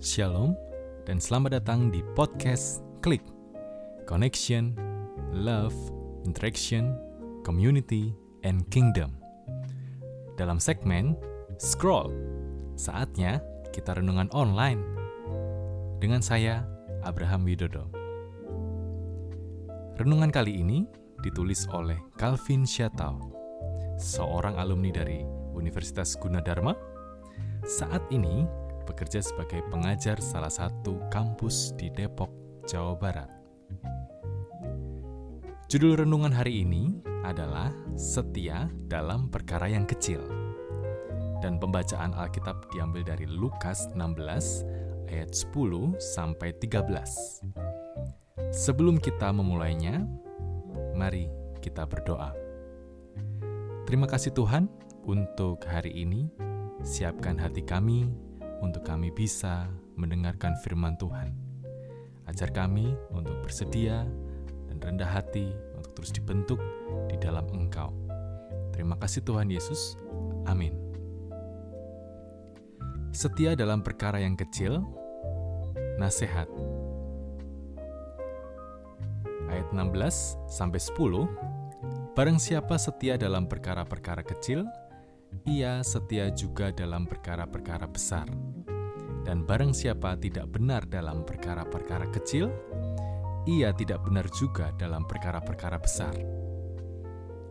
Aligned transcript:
Shalom 0.00 0.56
dan 1.04 1.20
selamat 1.20 1.60
datang 1.60 1.92
di 1.92 2.00
podcast 2.16 2.80
Klik 3.04 3.20
Connection, 4.08 4.72
Love, 5.28 5.76
Interaction, 6.24 6.96
Community, 7.44 8.16
and 8.40 8.64
Kingdom. 8.72 9.12
Dalam 10.40 10.56
segmen 10.56 11.20
Scroll, 11.60 12.16
saatnya 12.80 13.44
kita 13.76 13.92
renungan 14.00 14.32
online 14.32 14.80
dengan 16.00 16.24
saya 16.24 16.64
Abraham 17.04 17.44
Widodo. 17.44 17.84
Renungan 20.00 20.32
kali 20.32 20.64
ini 20.64 20.88
ditulis 21.20 21.68
oleh 21.76 22.00
Calvin 22.16 22.64
Shatau, 22.64 23.20
seorang 24.00 24.56
alumni 24.56 24.96
dari 24.96 25.20
Universitas 25.52 26.16
Gunadarma. 26.16 26.72
Saat 27.68 28.00
ini 28.08 28.48
bekerja 28.90 29.22
sebagai 29.22 29.62
pengajar 29.70 30.18
salah 30.18 30.50
satu 30.50 30.98
kampus 31.14 31.70
di 31.78 31.94
Depok, 31.94 32.34
Jawa 32.66 32.98
Barat. 32.98 33.30
Judul 35.70 36.02
renungan 36.02 36.34
hari 36.34 36.66
ini 36.66 36.98
adalah 37.22 37.70
Setia 37.94 38.66
dalam 38.90 39.30
Perkara 39.30 39.70
yang 39.70 39.86
Kecil. 39.86 40.18
Dan 41.38 41.62
pembacaan 41.62 42.10
Alkitab 42.10 42.74
diambil 42.74 43.06
dari 43.06 43.30
Lukas 43.30 43.86
16 43.94 44.66
ayat 45.14 45.30
10 45.30 45.94
sampai 45.96 46.50
13. 46.58 47.46
Sebelum 48.50 48.98
kita 48.98 49.30
memulainya, 49.30 50.02
mari 50.98 51.30
kita 51.62 51.86
berdoa. 51.86 52.34
Terima 53.86 54.10
kasih 54.10 54.34
Tuhan 54.34 54.66
untuk 55.06 55.62
hari 55.70 55.94
ini. 56.02 56.26
Siapkan 56.82 57.38
hati 57.38 57.62
kami 57.62 58.29
untuk 58.60 58.84
kami 58.84 59.12
bisa 59.12 59.68
mendengarkan 59.96 60.56
firman 60.60 60.96
Tuhan. 60.96 61.32
Ajar 62.28 62.52
kami 62.54 62.94
untuk 63.10 63.34
bersedia 63.42 64.06
dan 64.70 64.76
rendah 64.78 65.08
hati 65.08 65.50
untuk 65.74 65.92
terus 65.98 66.12
dibentuk 66.14 66.60
di 67.10 67.18
dalam 67.18 67.48
Engkau. 67.50 67.90
Terima 68.70 68.94
kasih 69.00 69.26
Tuhan 69.26 69.50
Yesus. 69.50 69.98
Amin. 70.46 70.72
Setia 73.10 73.58
dalam 73.58 73.82
perkara 73.82 74.22
yang 74.22 74.38
kecil, 74.38 74.86
nasihat 75.98 76.46
ayat 79.50 79.66
16 79.74 80.38
sampai 80.46 80.78
10 80.78 81.50
Barang 82.10 82.42
siapa 82.42 82.74
setia 82.74 83.14
dalam 83.14 83.46
perkara-perkara 83.46 84.26
kecil, 84.26 84.66
ia 85.46 85.78
setia 85.80 86.26
juga 86.34 86.74
dalam 86.74 87.06
perkara-perkara 87.06 87.86
besar. 87.86 88.26
Dan 89.24 89.44
barang 89.44 89.76
siapa 89.76 90.16
tidak 90.16 90.48
benar 90.56 90.88
dalam 90.88 91.22
perkara-perkara 91.28 92.08
kecil, 92.10 92.48
ia 93.48 93.72
tidak 93.72 94.04
benar 94.04 94.28
juga 94.32 94.72
dalam 94.76 95.04
perkara-perkara 95.04 95.76
besar. 95.80 96.12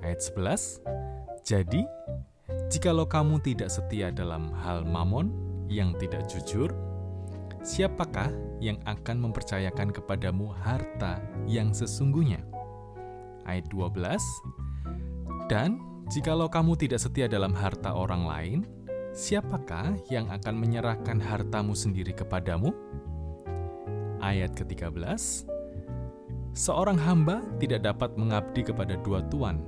Ayat 0.06 0.22
11. 0.22 0.82
Jadi, 1.44 1.82
jikalau 2.70 3.06
kamu 3.10 3.42
tidak 3.42 3.74
setia 3.74 4.14
dalam 4.14 4.54
hal 4.64 4.86
mamon 4.86 5.34
yang 5.70 5.94
tidak 5.98 6.26
jujur, 6.30 6.74
siapakah 7.62 8.32
yang 8.64 8.80
akan 8.88 9.30
mempercayakan 9.30 9.92
kepadamu 9.92 10.52
harta 10.66 11.20
yang 11.46 11.76
sesungguhnya? 11.76 12.42
Ayat 13.50 13.66
12. 13.74 14.22
Dan 15.50 15.82
jikalau 16.14 16.48
kamu 16.48 16.78
tidak 16.78 17.02
setia 17.02 17.26
dalam 17.26 17.52
harta 17.58 17.94
orang 17.94 18.24
lain, 18.30 18.60
siapakah 19.14 19.98
yang 20.10 20.30
akan 20.30 20.56
menyerahkan 20.58 21.18
hartamu 21.18 21.74
sendiri 21.74 22.14
kepadamu? 22.14 22.74
Ayat 24.20 24.54
ke-13. 24.54 25.48
Seorang 26.54 27.00
hamba 27.00 27.46
tidak 27.62 27.88
dapat 27.88 28.18
mengabdi 28.20 28.68
kepada 28.68 29.00
dua 29.00 29.24
tuan, 29.32 29.64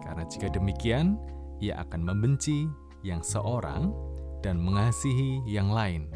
karena 0.00 0.24
jika 0.24 0.48
demikian, 0.48 1.20
ia 1.60 1.76
akan 1.82 2.00
membenci 2.02 2.66
yang 3.04 3.20
seorang 3.20 3.92
dan 4.40 4.58
mengasihi 4.58 5.44
yang 5.44 5.70
lain. 5.70 6.08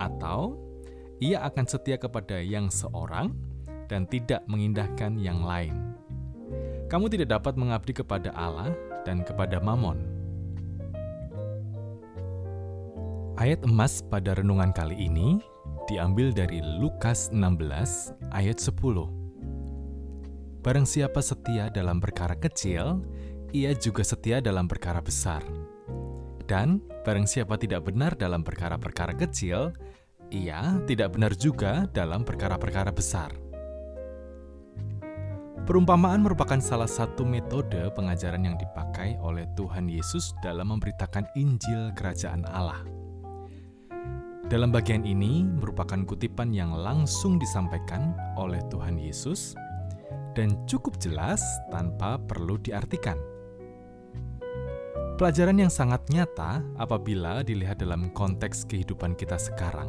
Atau 0.00 0.58
ia 1.22 1.42
akan 1.46 1.66
setia 1.66 1.98
kepada 2.00 2.40
yang 2.40 2.70
seorang 2.70 3.34
dan 3.86 4.08
tidak 4.08 4.42
mengindahkan 4.48 5.18
yang 5.20 5.44
lain. 5.44 5.94
Kamu 6.88 7.10
tidak 7.10 7.34
dapat 7.34 7.54
mengabdi 7.58 7.92
kepada 7.94 8.30
Allah 8.32 8.70
dan 9.02 9.26
kepada 9.26 9.58
Mamon. 9.58 10.13
Ayat 13.34 13.66
emas 13.66 13.98
pada 13.98 14.38
renungan 14.38 14.70
kali 14.70 14.94
ini 14.94 15.42
diambil 15.90 16.30
dari 16.30 16.62
Lukas 16.62 17.34
16 17.34 18.30
ayat 18.30 18.62
10. 18.62 18.78
Barang 20.62 20.86
siapa 20.86 21.18
setia 21.18 21.66
dalam 21.66 21.98
perkara 21.98 22.38
kecil, 22.38 23.02
ia 23.50 23.74
juga 23.74 24.06
setia 24.06 24.38
dalam 24.38 24.70
perkara 24.70 25.02
besar. 25.02 25.42
Dan 26.46 26.78
barang 27.02 27.26
siapa 27.26 27.58
tidak 27.58 27.90
benar 27.90 28.14
dalam 28.14 28.46
perkara-perkara 28.46 29.18
kecil, 29.18 29.74
ia 30.30 30.78
tidak 30.86 31.18
benar 31.18 31.34
juga 31.34 31.90
dalam 31.90 32.22
perkara-perkara 32.22 32.94
besar. 32.94 33.34
Perumpamaan 35.66 36.22
merupakan 36.22 36.62
salah 36.62 36.86
satu 36.86 37.26
metode 37.26 37.82
pengajaran 37.98 38.46
yang 38.46 38.54
dipakai 38.54 39.18
oleh 39.18 39.50
Tuhan 39.58 39.90
Yesus 39.90 40.38
dalam 40.38 40.70
memberitakan 40.70 41.26
Injil 41.34 41.90
Kerajaan 41.98 42.46
Allah. 42.46 43.03
Dalam 44.44 44.68
bagian 44.68 45.08
ini 45.08 45.40
merupakan 45.40 45.96
kutipan 46.04 46.52
yang 46.52 46.76
langsung 46.76 47.40
disampaikan 47.40 48.12
oleh 48.36 48.60
Tuhan 48.68 49.00
Yesus 49.00 49.56
dan 50.36 50.52
cukup 50.68 51.00
jelas 51.00 51.40
tanpa 51.72 52.20
perlu 52.20 52.60
diartikan. 52.60 53.16
Pelajaran 55.16 55.56
yang 55.56 55.72
sangat 55.72 56.04
nyata 56.12 56.60
apabila 56.76 57.40
dilihat 57.40 57.80
dalam 57.80 58.12
konteks 58.12 58.68
kehidupan 58.68 59.16
kita 59.16 59.40
sekarang. 59.40 59.88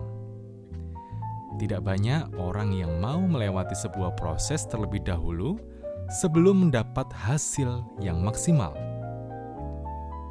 Tidak 1.59 1.83
banyak 1.83 2.39
orang 2.39 2.71
yang 2.71 2.95
mau 3.03 3.19
melewati 3.19 3.75
sebuah 3.75 4.15
proses 4.15 4.63
terlebih 4.71 5.03
dahulu 5.03 5.59
sebelum 6.23 6.69
mendapat 6.69 7.11
hasil 7.11 7.83
yang 7.99 8.23
maksimal. 8.23 8.71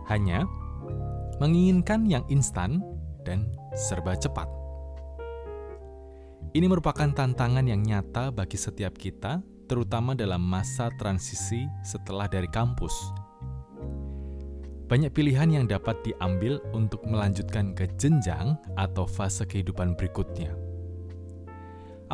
Hanya 0.08 0.48
menginginkan 1.44 2.08
yang 2.08 2.24
instan 2.32 2.80
dan 3.26 3.50
serba 3.74 4.14
cepat. 4.16 4.46
Ini 6.54 6.66
merupakan 6.70 7.10
tantangan 7.10 7.66
yang 7.66 7.82
nyata 7.82 8.30
bagi 8.30 8.54
setiap 8.54 8.94
kita, 8.94 9.42
terutama 9.66 10.14
dalam 10.14 10.40
masa 10.40 10.88
transisi 10.94 11.66
setelah 11.82 12.30
dari 12.30 12.46
kampus. 12.46 12.94
Banyak 14.86 15.10
pilihan 15.10 15.50
yang 15.50 15.66
dapat 15.66 15.98
diambil 16.06 16.62
untuk 16.70 17.02
melanjutkan 17.04 17.74
ke 17.74 17.90
jenjang 17.98 18.54
atau 18.78 19.04
fase 19.04 19.42
kehidupan 19.42 19.98
berikutnya 19.98 20.54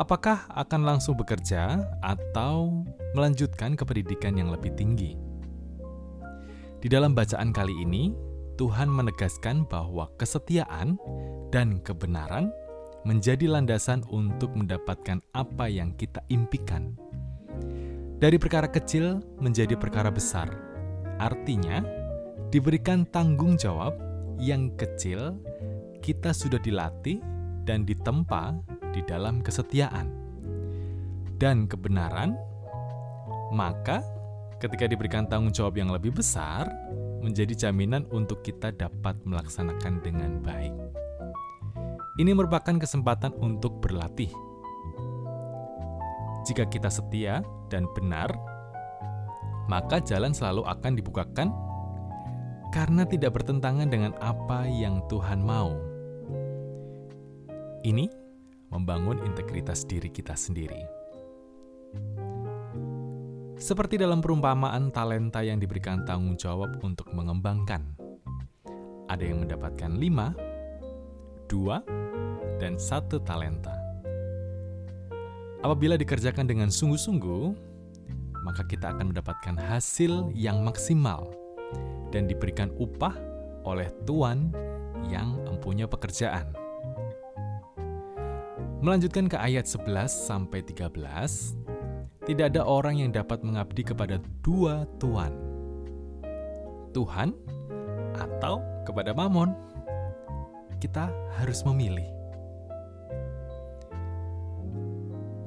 apakah 0.01 0.47
akan 0.57 0.81
langsung 0.81 1.13
bekerja 1.13 1.83
atau 2.01 2.85
melanjutkan 3.13 3.75
ke 3.75 3.83
pendidikan 3.83 4.33
yang 4.33 4.49
lebih 4.49 4.71
tinggi. 4.73 5.13
Di 6.81 6.89
dalam 6.89 7.13
bacaan 7.13 7.53
kali 7.53 7.75
ini, 7.85 8.09
Tuhan 8.57 8.89
menegaskan 8.89 9.69
bahwa 9.69 10.09
kesetiaan 10.17 10.97
dan 11.51 11.83
kebenaran 11.83 12.49
menjadi 13.03 13.51
landasan 13.51 14.07
untuk 14.07 14.55
mendapatkan 14.55 15.19
apa 15.35 15.67
yang 15.67 15.91
kita 15.99 16.23
impikan. 16.31 16.95
Dari 18.21 18.37
perkara 18.37 18.69
kecil 18.69 19.19
menjadi 19.41 19.75
perkara 19.75 20.13
besar, 20.13 20.47
artinya 21.19 21.83
diberikan 22.53 23.03
tanggung 23.09 23.57
jawab 23.59 23.97
yang 24.39 24.73
kecil, 24.77 25.35
kita 25.99 26.33
sudah 26.33 26.61
dilatih 26.61 27.19
dan 27.65 27.85
ditempa 27.85 28.57
di 28.93 29.01
dalam 29.05 29.41
kesetiaan 29.41 30.09
dan 31.41 31.65
kebenaran, 31.65 32.37
maka 33.49 34.05
ketika 34.61 34.85
diberikan 34.85 35.25
tanggung 35.25 35.49
jawab 35.49 35.73
yang 35.81 35.89
lebih 35.89 36.13
besar, 36.13 36.69
menjadi 37.25 37.69
jaminan 37.69 38.05
untuk 38.13 38.45
kita 38.45 38.69
dapat 38.69 39.17
melaksanakan 39.25 40.01
dengan 40.05 40.37
baik. 40.45 40.73
Ini 42.19 42.35
merupakan 42.35 42.75
kesempatan 42.75 43.31
untuk 43.39 43.79
berlatih. 43.79 44.27
Jika 46.43 46.67
kita 46.67 46.91
setia 46.91 47.39
dan 47.71 47.87
benar, 47.95 48.27
maka 49.71 50.03
jalan 50.03 50.35
selalu 50.35 50.67
akan 50.67 50.99
dibukakan 50.99 51.55
karena 52.75 53.07
tidak 53.07 53.39
bertentangan 53.39 53.87
dengan 53.87 54.11
apa 54.19 54.67
yang 54.67 54.99
Tuhan 55.07 55.39
mau. 55.39 55.71
Ini 57.87 58.11
membangun 58.75 59.23
integritas 59.23 59.87
diri 59.87 60.11
kita 60.11 60.35
sendiri. 60.35 60.83
Seperti 63.55 63.95
dalam 63.95 64.19
perumpamaan 64.19 64.91
talenta 64.91 65.45
yang 65.45 65.61
diberikan 65.61 66.03
tanggung 66.03 66.35
jawab 66.35 66.81
untuk 66.83 67.13
mengembangkan. 67.15 67.95
Ada 69.07 69.23
yang 69.23 69.45
mendapatkan 69.45 69.91
lima, 69.95 70.33
dua, 71.45 71.83
dan 72.61 72.77
satu 72.77 73.17
talenta. 73.25 73.73
Apabila 75.65 75.97
dikerjakan 75.97 76.45
dengan 76.45 76.69
sungguh-sungguh, 76.69 77.43
maka 78.45 78.61
kita 78.69 78.93
akan 78.93 79.13
mendapatkan 79.13 79.57
hasil 79.57 80.29
yang 80.37 80.61
maksimal 80.61 81.33
dan 82.13 82.29
diberikan 82.29 82.69
upah 82.77 83.13
oleh 83.65 83.89
Tuhan 84.05 84.53
yang 85.09 85.41
mempunyai 85.49 85.89
pekerjaan. 85.89 86.53
Melanjutkan 88.81 89.29
ke 89.29 89.37
ayat 89.37 89.69
11 89.69 90.09
sampai 90.09 90.65
13, 90.65 91.53
tidak 92.25 92.45
ada 92.53 92.65
orang 92.65 92.97
yang 92.97 93.13
dapat 93.13 93.45
mengabdi 93.45 93.85
kepada 93.85 94.17
dua 94.41 94.89
tuan. 94.97 95.33
Tuhan 96.93 97.33
atau 98.17 98.61
kepada 98.85 99.13
Mamon. 99.13 99.53
Kita 100.81 101.13
harus 101.37 101.61
memilih. 101.61 102.20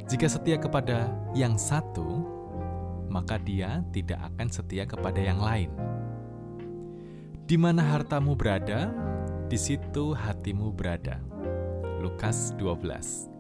Jika 0.05 0.29
setia 0.29 0.61
kepada 0.61 1.09
yang 1.33 1.57
satu, 1.57 2.21
maka 3.09 3.41
dia 3.41 3.81
tidak 3.89 4.21
akan 4.21 4.49
setia 4.53 4.85
kepada 4.85 5.17
yang 5.17 5.41
lain. 5.41 5.73
Di 7.49 7.57
mana 7.57 7.81
hartamu 7.81 8.37
berada, 8.37 8.93
di 9.49 9.57
situ 9.57 10.13
hatimu 10.13 10.77
berada. 10.77 11.25
Lukas 12.05 12.53
12. 12.61 13.33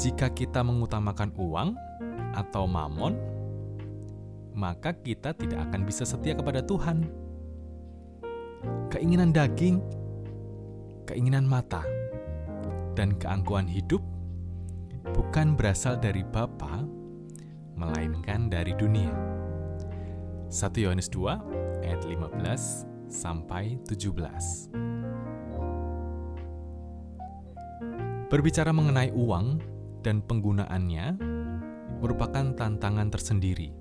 Jika 0.00 0.32
kita 0.32 0.64
mengutamakan 0.64 1.36
uang 1.36 1.76
atau 2.32 2.64
mamon, 2.64 3.20
maka 4.56 4.96
kita 4.96 5.36
tidak 5.36 5.68
akan 5.68 5.84
bisa 5.84 6.08
setia 6.08 6.32
kepada 6.32 6.64
Tuhan. 6.64 7.04
Keinginan 8.88 9.28
daging, 9.28 9.76
keinginan 11.04 11.44
mata, 11.44 11.84
dan 12.96 13.12
keangkuhan 13.20 13.68
hidup 13.68 14.00
bukan 15.10 15.58
berasal 15.58 15.98
dari 15.98 16.22
Bapa, 16.22 16.86
melainkan 17.74 18.46
dari 18.46 18.70
dunia. 18.78 19.10
1 20.46 20.84
Yohanes 20.84 21.10
2 21.10 21.82
ayat 21.82 22.06
15 22.06 22.86
sampai 23.10 23.82
17. 23.90 24.70
Berbicara 28.30 28.70
mengenai 28.72 29.10
uang 29.12 29.60
dan 30.00 30.22
penggunaannya 30.24 31.18
merupakan 32.00 32.54
tantangan 32.56 33.12
tersendiri. 33.12 33.74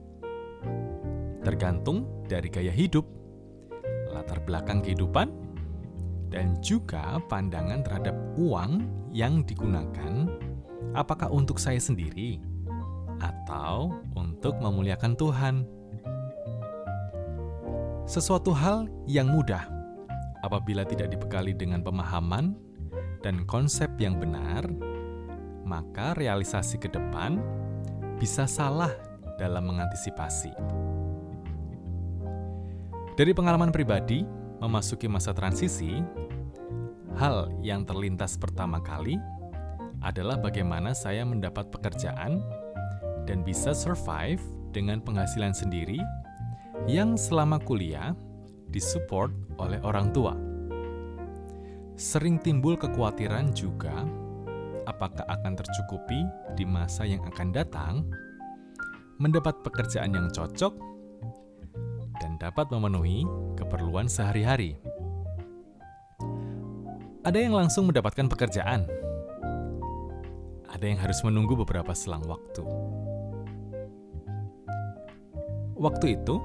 Tergantung 1.41 2.25
dari 2.29 2.51
gaya 2.51 2.69
hidup, 2.69 3.07
latar 4.11 4.43
belakang 4.43 4.83
kehidupan, 4.83 5.31
dan 6.31 6.59
juga 6.63 7.19
pandangan 7.27 7.83
terhadap 7.83 8.15
uang 8.39 8.85
yang 9.11 9.43
digunakan 9.43 10.27
Apakah 10.91 11.31
untuk 11.31 11.61
saya 11.61 11.79
sendiri 11.79 12.41
atau 13.21 13.95
untuk 14.17 14.57
memuliakan 14.59 15.13
Tuhan? 15.15 15.55
Sesuatu 18.09 18.51
hal 18.51 18.91
yang 19.07 19.31
mudah 19.31 19.63
apabila 20.43 20.83
tidak 20.83 21.13
dibekali 21.13 21.55
dengan 21.55 21.79
pemahaman 21.85 22.57
dan 23.21 23.45
konsep 23.45 23.87
yang 24.01 24.17
benar, 24.17 24.65
maka 25.63 26.17
realisasi 26.17 26.81
ke 26.81 26.89
depan 26.89 27.39
bisa 28.19 28.49
salah 28.49 28.91
dalam 29.39 29.69
mengantisipasi. 29.69 30.51
Dari 33.15 33.31
pengalaman 33.37 33.69
pribadi, 33.69 34.25
memasuki 34.59 35.05
masa 35.05 35.31
transisi, 35.31 36.01
hal 37.15 37.53
yang 37.61 37.85
terlintas 37.85 38.35
pertama 38.35 38.81
kali 38.81 39.15
adalah 40.01 40.37
bagaimana 40.37 40.97
saya 40.97 41.21
mendapat 41.21 41.69
pekerjaan 41.69 42.41
dan 43.29 43.45
bisa 43.45 43.71
survive 43.71 44.41
dengan 44.73 44.99
penghasilan 44.99 45.53
sendiri 45.53 46.01
yang 46.89 47.13
selama 47.13 47.61
kuliah 47.61 48.17
disupport 48.73 49.29
oleh 49.61 49.77
orang 49.85 50.09
tua. 50.09 50.33
Sering 51.93 52.41
timbul 52.41 52.73
kekhawatiran 52.81 53.53
juga 53.53 53.93
apakah 54.89 55.21
akan 55.29 55.53
tercukupi 55.53 56.25
di 56.57 56.65
masa 56.65 57.05
yang 57.05 57.21
akan 57.29 57.53
datang, 57.53 58.01
mendapat 59.21 59.61
pekerjaan 59.61 60.17
yang 60.17 60.27
cocok, 60.33 60.73
dan 62.17 62.41
dapat 62.41 62.69
memenuhi 62.73 63.25
keperluan 63.53 64.09
sehari-hari. 64.09 64.77
Ada 67.21 67.37
yang 67.37 67.53
langsung 67.53 67.85
mendapatkan 67.85 68.25
pekerjaan, 68.25 68.89
ada 70.71 70.85
yang 70.87 70.99
harus 70.99 71.19
menunggu 71.21 71.59
beberapa 71.59 71.91
selang 71.91 72.23
waktu. 72.25 72.63
Waktu 75.75 76.15
itu, 76.15 76.39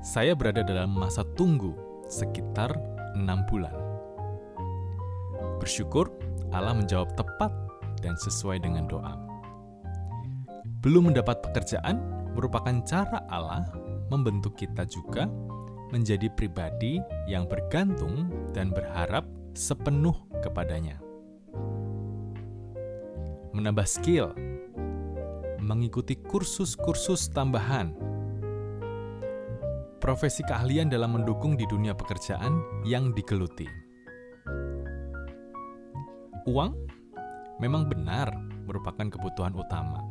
saya 0.00 0.32
berada 0.32 0.62
dalam 0.64 0.94
masa 0.94 1.26
tunggu 1.36 1.74
sekitar 2.06 2.72
enam 3.18 3.44
bulan. 3.50 3.74
Bersyukur 5.60 6.08
Allah 6.54 6.72
menjawab 6.72 7.12
tepat 7.18 7.50
dan 8.00 8.14
sesuai 8.16 8.62
dengan 8.62 8.86
doa. 8.86 9.18
Belum 10.80 11.10
mendapat 11.10 11.42
pekerjaan 11.42 11.98
merupakan 12.38 12.78
cara 12.86 13.26
Allah 13.26 13.66
membentuk 14.12 14.54
kita 14.54 14.86
juga 14.86 15.26
menjadi 15.90 16.30
pribadi 16.30 17.02
yang 17.26 17.50
bergantung 17.50 18.30
dan 18.54 18.70
berharap 18.70 19.26
sepenuh 19.58 20.14
kepadanya 20.44 21.05
menambah 23.56 23.88
skill, 23.88 24.36
mengikuti 25.64 26.20
kursus-kursus 26.28 27.32
tambahan, 27.32 27.96
profesi 29.96 30.44
keahlian 30.44 30.92
dalam 30.92 31.16
mendukung 31.16 31.56
di 31.56 31.64
dunia 31.64 31.96
pekerjaan 31.96 32.60
yang 32.84 33.16
digeluti. 33.16 33.64
Uang 36.46 36.76
memang 37.58 37.88
benar 37.88 38.30
merupakan 38.68 39.08
kebutuhan 39.08 39.56
utama, 39.56 40.04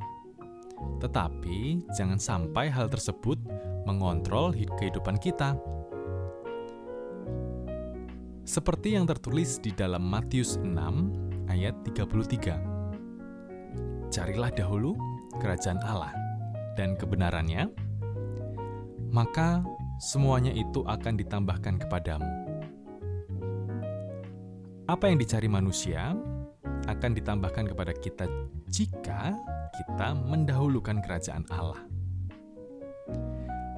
tetapi 1.00 1.86
jangan 1.94 2.18
sampai 2.20 2.68
hal 2.68 2.90
tersebut 2.90 3.40
mengontrol 3.86 4.52
kehidupan 4.52 5.22
kita. 5.22 5.56
Seperti 8.46 8.94
yang 8.94 9.06
tertulis 9.10 9.58
di 9.62 9.74
dalam 9.74 10.06
Matius 10.06 10.58
6 10.62 11.50
ayat 11.50 11.74
33 11.88 12.75
carilah 14.10 14.52
dahulu 14.54 14.96
kerajaan 15.40 15.80
Allah 15.84 16.14
dan 16.76 17.00
kebenarannya, 17.00 17.72
maka 19.12 19.64
semuanya 20.02 20.52
itu 20.52 20.84
akan 20.84 21.16
ditambahkan 21.16 21.80
kepadamu. 21.82 22.28
Apa 24.86 25.10
yang 25.10 25.18
dicari 25.18 25.50
manusia 25.50 26.14
akan 26.86 27.12
ditambahkan 27.18 27.74
kepada 27.74 27.94
kita 27.98 28.30
jika 28.70 29.34
kita 29.76 30.14
mendahulukan 30.14 31.02
kerajaan 31.02 31.44
Allah. 31.50 31.82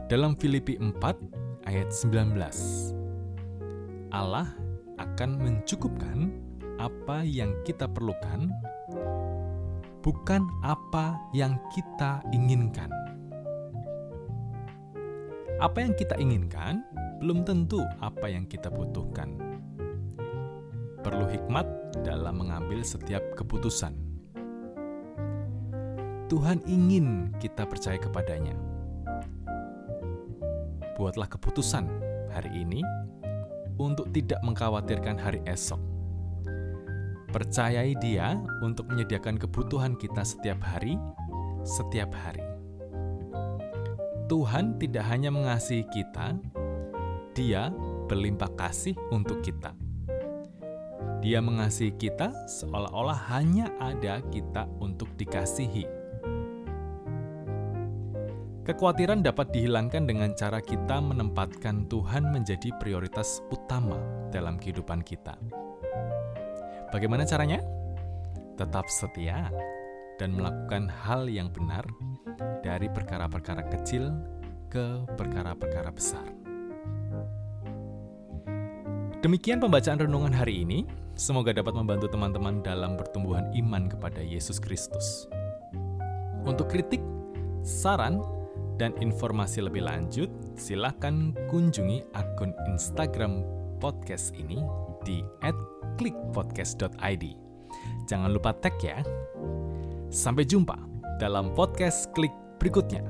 Dalam 0.07 0.35
Filipi 0.39 0.79
4 0.79 1.67
ayat 1.67 1.89
19, 1.91 2.37
Allah 4.11 4.47
akan 4.97 5.29
mencukupkan 5.41 6.31
apa 6.77 7.25
yang 7.25 7.51
kita 7.65 7.89
perlukan 7.89 8.53
bukan 10.01 10.45
apa 10.61 11.17
yang 11.33 11.57
kita 11.73 12.21
inginkan. 12.29 12.89
Apa 15.57 15.81
yang 15.81 15.97
kita 15.97 16.13
inginkan 16.21 16.85
belum 17.17 17.41
tentu 17.41 17.81
apa 17.97 18.29
yang 18.29 18.45
kita 18.45 18.69
butuhkan. 18.69 19.33
Perlu 21.01 21.25
hikmat 21.25 21.65
dalam 22.05 22.45
mengambil 22.45 22.85
setiap 22.85 23.23
keputusan. 23.33 23.97
Tuhan 26.27 26.59
ingin 26.67 27.33
kita 27.39 27.65
percaya 27.65 27.97
kepadanya. 27.97 28.53
Buatlah 30.99 31.29
keputusan 31.31 31.87
hari 32.29 32.51
ini 32.67 32.83
untuk 33.81 34.11
tidak 34.13 34.41
mengkhawatirkan 34.43 35.17
hari 35.17 35.39
esok 35.47 35.96
Percayai 37.27 37.91
Dia 37.99 38.39
untuk 38.63 38.87
menyediakan 38.87 39.35
kebutuhan 39.35 39.99
kita 39.99 40.23
setiap 40.23 40.63
hari, 40.63 40.95
setiap 41.67 42.07
hari. 42.15 42.39
Tuhan 44.31 44.79
tidak 44.79 45.03
hanya 45.11 45.27
mengasihi 45.27 45.83
kita, 45.91 46.39
Dia 47.35 47.67
berlimpah 48.07 48.47
kasih 48.55 48.95
untuk 49.11 49.43
kita. 49.43 49.75
Dia 51.19 51.43
mengasihi 51.43 51.91
kita 51.99 52.31
seolah-olah 52.47 53.19
hanya 53.35 53.75
ada 53.83 54.23
kita 54.31 54.63
untuk 54.79 55.11
dikasihi. 55.19 55.83
Kekhawatiran 58.63 59.19
dapat 59.19 59.51
dihilangkan 59.51 60.07
dengan 60.07 60.31
cara 60.35 60.63
kita 60.63 61.03
menempatkan 61.03 61.91
Tuhan 61.91 62.31
menjadi 62.31 62.71
prioritas 62.79 63.43
utama 63.51 63.99
dalam 64.31 64.55
kehidupan 64.55 65.03
kita 65.03 65.35
Bagaimana 66.87 67.27
caranya? 67.27 67.59
Tetap 68.55 68.87
setia 68.87 69.51
dan 70.17 70.33
melakukan 70.33 70.87
hal 70.87 71.27
yang 71.27 71.51
benar 71.51 71.83
dari 72.63 72.87
perkara-perkara 72.87 73.67
kecil 73.67 74.09
ke 74.71 75.03
perkara-perkara 75.19 75.91
besar. 75.91 76.25
Demikian 79.19 79.59
pembacaan 79.59 80.07
renungan 80.07 80.31
hari 80.31 80.63
ini. 80.63 80.87
Semoga 81.17 81.51
dapat 81.51 81.73
membantu 81.73 82.07
teman-teman 82.07 82.61
dalam 82.61 82.93
pertumbuhan 82.95 83.49
iman 83.57 83.89
kepada 83.89 84.21
Yesus 84.21 84.61
Kristus. 84.61 85.25
Untuk 86.45 86.69
kritik, 86.71 87.01
saran, 87.65 88.21
dan 88.77 88.93
informasi 89.01 89.65
lebih 89.65 89.83
lanjut, 89.83 90.29
silakan 90.55 91.33
kunjungi 91.49 92.05
akun 92.13 92.53
Instagram 92.69 93.41
podcast 93.81 94.31
ini 94.37 94.61
di 95.01 95.25
@klikpodcast.id. 95.97 97.25
Jangan 98.07 98.29
lupa 98.31 98.55
tag 98.55 98.77
ya. 98.79 99.03
Sampai 100.07 100.47
jumpa 100.47 100.79
dalam 101.19 101.51
podcast 101.51 102.09
Klik 102.15 102.31
berikutnya. 102.57 103.03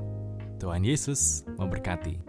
Tuhan 0.57 0.81
Yesus 0.81 1.45
memberkati. 1.61 2.26